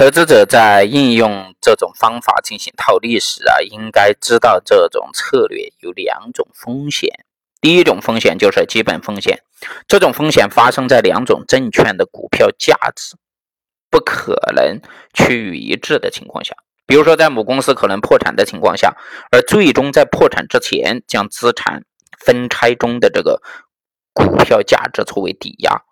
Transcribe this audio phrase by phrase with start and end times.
[0.00, 7.10] 投资者在应用这种方法进行套利时啊，应该知道这种策略有两种风险。
[7.60, 9.42] 第一种风险就是基本风险，
[9.86, 13.14] 这种风险发生在两种证券的股票价值
[13.90, 14.80] 不可能
[15.12, 16.56] 趋于一致的情况下。
[16.86, 18.96] 比如说，在母公司可能破产的情况下，
[19.30, 21.84] 而最终在破产之前将资产
[22.24, 23.42] 分拆中的这个
[24.14, 25.82] 股票价值作为抵押。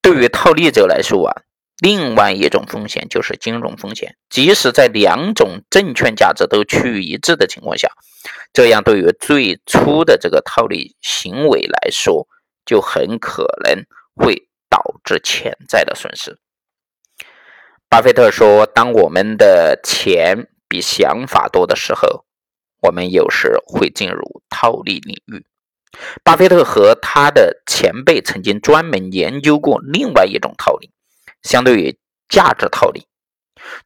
[0.00, 1.42] 对于套利者来说啊，
[1.82, 4.16] 另外一种风险就是金融风险。
[4.30, 7.90] 即使在两种证券价值都趋于一致的情况下，
[8.52, 12.28] 这样对于最初的这个套利行为来说，
[12.64, 13.84] 就很可能
[14.14, 16.38] 会导致潜在的损失。
[17.88, 22.24] 巴菲特说：“当我们的钱比想法多的时候，
[22.80, 25.44] 我们有时会进入套利领域。”
[26.22, 30.92] 巴菲特和他的前辈曾经专门研究过另外一种套利，
[31.42, 31.98] 相对于
[32.28, 33.06] 价值套利，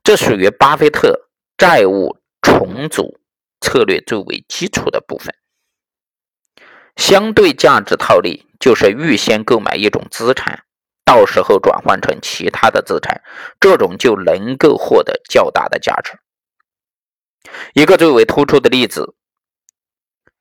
[0.02, 3.20] 这属于巴菲特债务重组
[3.60, 5.34] 策略最为基础的部分。
[6.96, 10.62] 相对价值套利就是预先购买一种资产。
[11.04, 13.22] 到时候转换成其他的资产，
[13.60, 16.18] 这种就能够获得较大的价值。
[17.74, 19.14] 一个最为突出的例子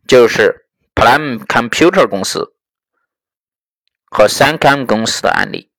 [0.07, 2.55] 就是 Prime Computer 公司
[4.09, 5.69] 和三 Com 公司的案例。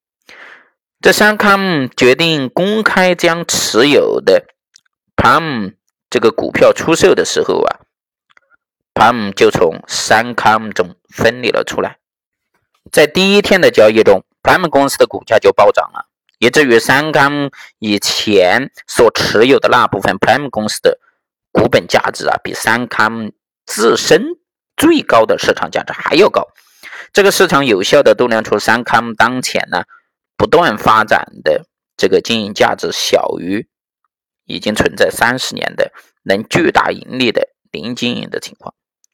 [1.01, 4.45] 这三康决定公开将持有的
[5.15, 5.75] Prime
[6.09, 7.79] 这个股票出售的时候啊
[8.93, 11.97] ，Prime 就从三康中分离了出来。
[12.91, 14.23] 在第一天的交易中。
[14.43, 16.05] Prime 公司的股价就暴涨了，
[16.39, 20.97] 以至于三康以前所持有的那部分 Prime 公司的
[21.51, 23.33] 股本价值啊，比三康
[23.65, 24.37] 自身
[24.77, 26.47] 最高的市场价值还要高。
[27.11, 29.83] 这个市场有效的度量出三康当前呢
[30.37, 31.65] 不断发展的
[31.97, 33.67] 这个经营价值小于
[34.45, 35.91] 已经存在三十年的
[36.23, 38.73] 能巨大盈利的零经营的情况。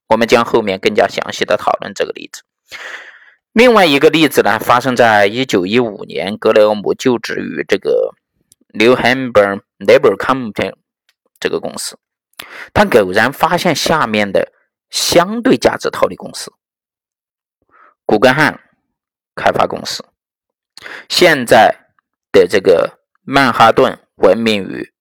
[0.09, 2.43] 我们将后面更加详细的讨论这个例子。
[3.53, 8.13] 另外一个例子呢，发生在一九一五年，格雷厄姆就职于这个
[8.73, 10.75] New Hampshire Labor Company
[11.39, 11.97] 这个公司，
[12.73, 14.51] 他偶然发现下面的
[14.89, 16.51] 相对价值套利公司——
[18.05, 18.59] 古根汉
[19.35, 20.03] 开发公司。
[21.09, 21.89] 现在
[22.31, 24.93] 的这个曼哈顿闻名于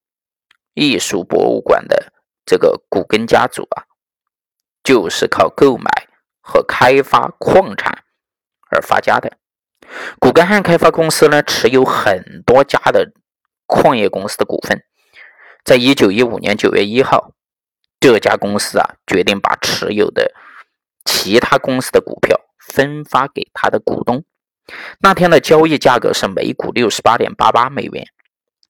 [0.74, 2.12] 艺术博物馆的
[2.44, 3.84] 这个古根家族啊，
[4.82, 5.90] 就是靠购买
[6.40, 8.04] 和开发矿产。
[8.74, 9.36] 而发家的
[10.18, 13.12] 古根汉开发公司呢，持有很多家的
[13.66, 14.82] 矿业公司的股份。
[15.62, 17.32] 在一九一五年九月一号，
[18.00, 20.32] 这家公司啊决定把持有的
[21.04, 24.24] 其他公司的股票分发给他的股东。
[25.00, 28.06] 那天的交易价格是每股六十八点八八美元，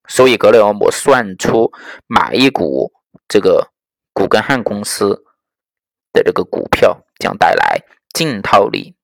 [0.08, 1.72] 所以格雷厄姆算出
[2.06, 2.92] 买一股
[3.28, 3.72] 这个
[4.12, 5.24] 古根汉公司
[6.12, 7.82] 的这个股票将带来
[8.12, 8.96] 净套利。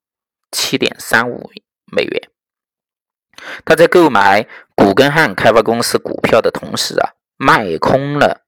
[0.51, 1.51] 七点三五
[1.93, 2.31] 美元。
[3.67, 8.47] 他在购买古根汉开发公司股票的同时啊，卖空了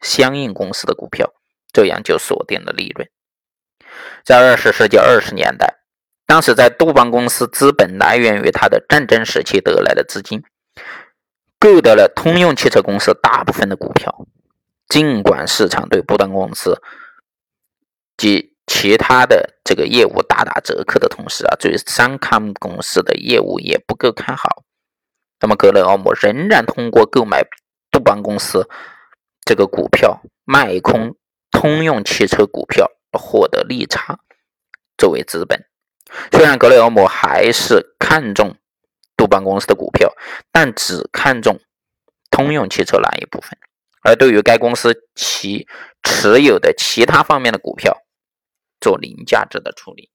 [0.00, 1.32] 相应公司的股票，
[1.72, 3.08] 这样就锁定了利润。
[4.24, 5.78] 在二十世纪二十年代，
[6.30, 10.44] 当时在杜邦公司资本来源于他的战争时期得来的资金，
[11.58, 14.24] 购得了通用汽车公司大部分的股票。
[14.88, 16.80] 尽管市场对杜邦公司
[18.16, 24.62] 及其他的这个业务大打折扣的同时啊，对三康公司的业务也不够看好。
[25.40, 27.42] 那么格雷厄姆仍然通过购买
[27.90, 28.68] 杜邦公司
[29.44, 31.16] 这个股票，卖空
[31.50, 32.88] 通用汽车股票，
[33.18, 34.20] 获得利差
[34.96, 35.64] 作为资本。
[36.32, 38.56] 虽然格雷厄姆还是看中
[39.16, 40.12] 杜邦公司的股票，
[40.52, 41.58] 但只看中
[42.30, 43.58] 通用汽车那一部分，
[44.02, 45.66] 而对于该公司其
[46.02, 47.96] 持有的其他方面的股票。
[48.82, 50.08] 做零价值的处理。